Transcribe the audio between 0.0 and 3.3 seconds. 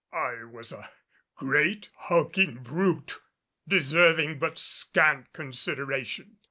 I was a great hulking brute,